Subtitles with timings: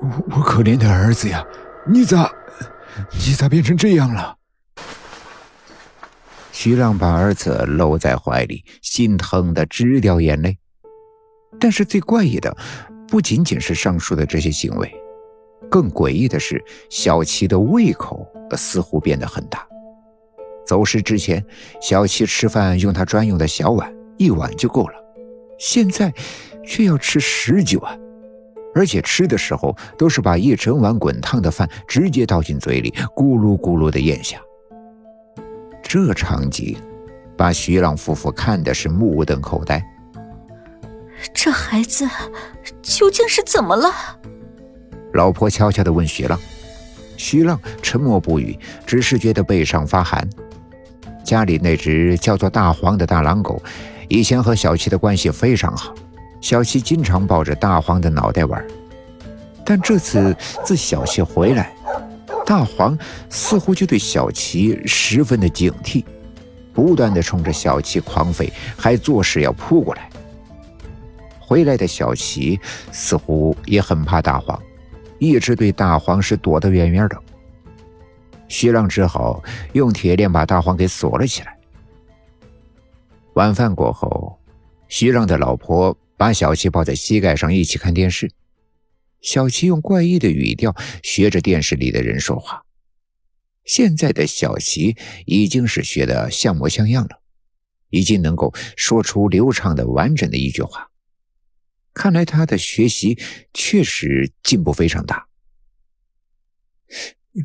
[0.00, 1.44] 我我可怜的儿子呀，
[1.86, 2.30] 你咋，
[3.12, 4.36] 你咋变成这样了？
[6.52, 10.56] 徐浪把儿子搂在怀里，心疼的直掉眼泪。
[11.58, 12.56] 但是最怪异的，
[13.08, 14.90] 不仅仅是上述的这些行为，
[15.70, 18.26] 更诡异的是，小七的胃口
[18.56, 19.66] 似乎变得很大。
[20.66, 21.44] 走失之前，
[21.80, 24.94] 小七吃饭用他专用的小碗，一碗就够了，
[25.58, 26.12] 现在
[26.64, 27.98] 却要吃十几碗，
[28.74, 34.38] 而且吃的时候都是把一整碗滚烫的饭直接倒进嘴里，咕噜咕噜的咽下。
[35.82, 36.76] 这场景
[37.36, 39.82] 把徐浪夫妇看的是目瞪口呆。
[41.34, 42.08] 这孩子
[42.80, 43.90] 究竟是怎么了？
[45.12, 46.38] 老婆悄悄的问徐浪。
[47.16, 50.26] 徐浪沉默不语，只是觉得背上发寒。
[51.22, 53.62] 家里那只叫做大黄的大狼狗，
[54.08, 55.94] 以前和小七的关系非常好，
[56.40, 58.64] 小七经常抱着大黄的脑袋玩。
[59.64, 61.72] 但这次自小七回来，
[62.44, 66.04] 大黄似乎就对小七十分的警惕，
[66.72, 70.10] 不断的冲着小七狂吠，还作势要扑过来。
[71.38, 72.58] 回来的小齐
[72.90, 74.60] 似乎也很怕大黄，
[75.18, 77.16] 一直对大黄是躲得远远的。
[78.48, 79.40] 徐浪只好
[79.74, 81.56] 用铁链把大黄给锁了起来。
[83.34, 84.36] 晚饭过后，
[84.88, 88.30] 徐浪的老婆把小齐抱在膝盖上一起看电视，
[89.22, 92.66] 小齐用怪异的语调学着电视里的人说话。
[93.64, 97.22] 现在的小齐已经是学得像模像样了，
[97.88, 100.90] 已经能够说出流畅的完整的一句话。
[101.94, 103.18] 看来他的学习
[103.54, 105.26] 确实进步非常大。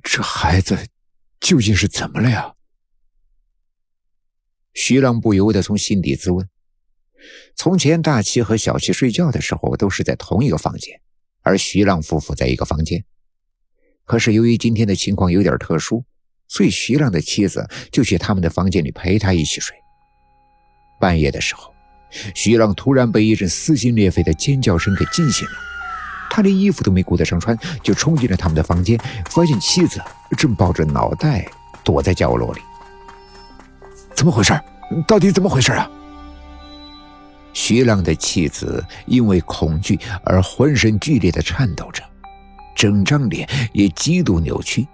[0.04, 0.90] 这孩子
[1.40, 2.56] 究竟是怎么了呀？
[4.74, 6.50] 徐浪不由得从心底自问：
[7.56, 11.00] 从前大齐和小齐睡觉的时候都是在同一个房间，
[11.42, 13.04] 而徐浪夫妇在一个房间。
[14.06, 16.04] 可是由于今天的情况有点特殊，
[16.48, 19.76] 所以徐浪的妻子就去他们的房间里陪他一起睡。
[21.00, 21.74] 半夜的时候。
[22.34, 25.54] 徐浪突然被一阵撕心裂肺的尖叫声给惊醒了，
[26.30, 28.98] 他连衣服都没顾得上穿，就冲进了他们的房间，
[29.30, 30.00] 发现妻子
[30.38, 31.46] 正抱着脑袋
[31.84, 32.62] 躲在角落里。
[34.16, 34.54] 怎么回事？
[35.06, 35.92] 到底怎么回事啊？
[37.68, 42.04] 徐浪的妻子因为恐惧而浑身剧烈的颤抖着，
[42.76, 44.88] 整张脸也极度扭曲，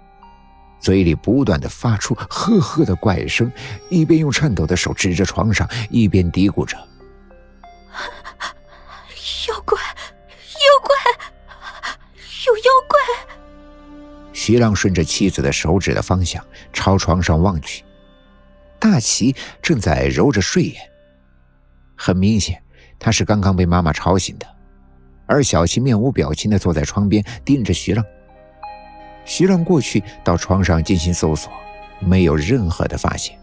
[0.80, 3.52] 嘴里不断的发出呵呵的怪声，
[3.90, 6.78] 一边用颤抖的手指着床上，一边嘀咕着。
[9.48, 10.96] 妖怪，妖怪，
[12.46, 12.98] 有妖怪！
[14.32, 17.84] 徐浪顺着妻子的手指的方向朝床上望去，
[18.78, 20.91] 大齐正在揉着睡眼。
[22.04, 22.60] 很明显，
[22.98, 24.46] 他是刚刚被妈妈吵醒的。
[25.26, 28.04] 而小琪面无表情的坐在窗边盯着徐浪。
[29.24, 31.52] 徐浪过去到床上进行搜索，
[32.00, 33.38] 没有任何的发现。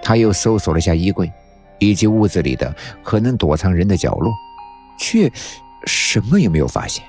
[0.00, 1.32] 他又搜索了下衣柜。
[1.78, 4.32] 以及屋子里的可能躲藏人的角落，
[4.98, 5.30] 却
[5.84, 7.04] 什么也没有发现。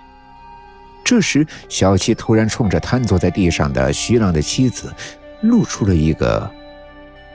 [1.06, 4.94] 这时，小七突然冲着瘫坐在地上的徐浪的妻子，
[5.40, 6.52] 露出了一个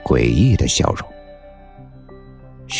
[0.03, 1.12] 诡异的笑容。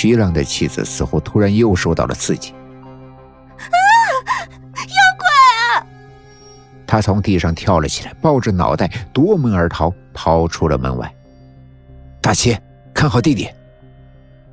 [0.03, 3.71] 徐浪的妻子似乎突然又受到了刺激，啊！
[4.75, 5.87] 妖怪啊！
[6.85, 11.09] 他从地上跳了起来，抱着脑袋夺门而逃，跑出了门外。
[12.21, 12.59] 大齐，
[12.93, 13.49] 看好弟弟。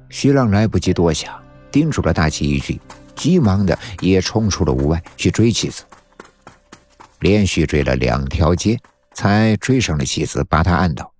[0.08, 1.36] 徐浪来不及多想，
[1.72, 2.80] 叮嘱了大齐一句，
[3.16, 5.82] 急忙的也冲出了屋外去追妻子。
[7.18, 8.78] 连续追了两条街，
[9.14, 11.12] 才追上了妻子，把他按倒。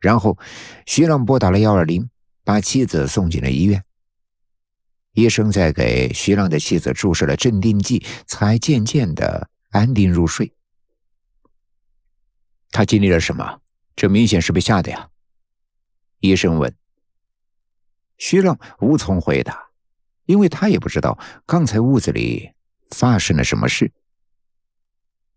[0.00, 0.38] 然后，
[0.86, 2.08] 徐浪拨打了幺二零，
[2.48, 3.84] 把妻子送进了医院。
[5.12, 10.54] 医生在给徐浪的妻子注射了镇定剂，才渐渐的安定入睡。
[12.70, 13.60] 他经历了什么？
[13.94, 15.10] 这明显是被吓的呀！
[16.20, 16.74] 医生问。
[18.16, 19.68] 徐浪无从回答，
[20.24, 22.52] 因为他也不知道刚才屋子里
[22.92, 23.92] 发生了什么事。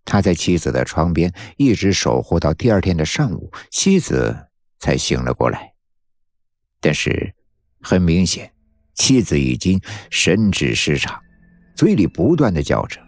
[0.06, 4.47] 他在妻子的床边一直守护到第二天的上午，妻子
[4.80, 5.74] 才醒了过来。
[6.81, 7.33] 但是
[7.80, 8.51] 很明显，
[8.95, 9.80] 妻子已经
[10.10, 11.18] 神志失常，
[11.75, 13.00] 嘴里不断的叫着：“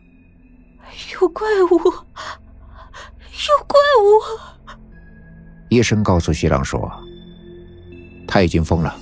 [1.14, 4.78] 有怪物，有怪物！”
[5.70, 6.92] 医生告诉徐浪说
[8.28, 8.96] ：“他已经疯了。”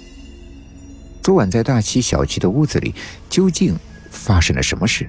[1.21, 2.95] 昨晚在大齐、小齐的屋子里，
[3.29, 3.77] 究竟
[4.09, 5.07] 发生了什么事？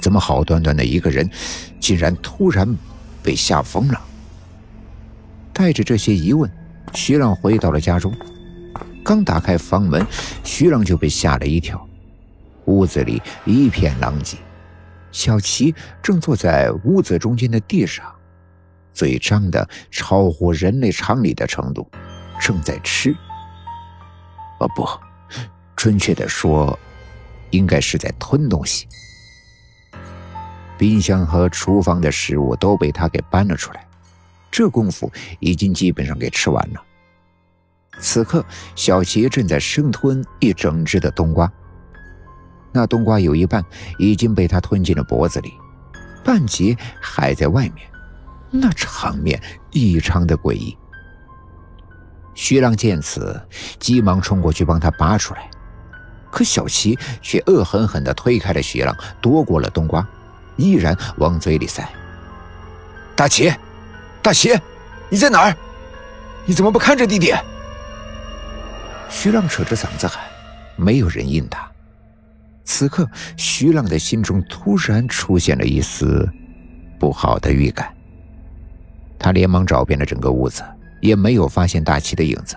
[0.00, 1.30] 怎么好端端的一个人，
[1.80, 2.76] 竟然突然
[3.22, 4.00] 被吓疯了？
[5.52, 6.50] 带着这些疑问，
[6.92, 8.12] 徐浪回到了家中。
[9.04, 10.04] 刚打开房门，
[10.42, 11.86] 徐浪就被吓了一跳。
[12.64, 14.38] 屋子里一片狼藉，
[15.12, 18.10] 小琪正坐在屋子中间的地上，
[18.94, 21.86] 嘴张的超乎人类常理的程度，
[22.40, 23.14] 正在吃。
[24.58, 24.88] 哦不，
[25.76, 26.78] 准确的说，
[27.50, 28.88] 应该是在吞东西。
[30.78, 33.86] 冰箱和厨房的食物都被他给搬了出来，
[34.50, 36.82] 这功夫已经基本上给吃完了。
[37.98, 38.44] 此刻，
[38.74, 41.50] 小琪正在生吞一整只的冬瓜。
[42.72, 43.64] 那冬瓜有一半
[43.98, 45.52] 已经被他吞进了脖子里，
[46.24, 47.88] 半截还在外面，
[48.50, 50.76] 那场面异常的诡异。
[52.34, 53.40] 徐浪见此，
[53.78, 55.48] 急忙冲过去帮他拔出来，
[56.32, 60.04] 可小琪却恶狠狠地推开了徐浪，夺过了冬瓜，
[60.56, 61.88] 依然往嘴里塞。
[63.14, 63.54] 大齐，
[64.20, 64.52] 大齐，
[65.08, 65.56] 你在哪儿？
[66.44, 67.32] 你怎么不看着弟弟？
[69.08, 70.22] 徐浪扯着嗓子喊，
[70.76, 71.70] 没有人应他。
[72.64, 76.28] 此刻，徐浪的心中突然出现了一丝
[76.98, 77.94] 不好的预感。
[79.18, 80.62] 他连忙找遍了整个屋子，
[81.00, 82.56] 也没有发现大齐的影子。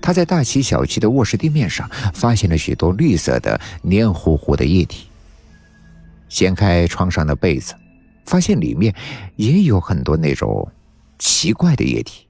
[0.00, 5.08] 他在大齐、小齐的卧室地面上发现了许多绿色的、黏糊糊的液体。
[6.28, 7.74] 掀开床上的被子，
[8.24, 8.94] 发现里面
[9.36, 10.70] 也有很多那种
[11.18, 12.26] 奇怪的液体。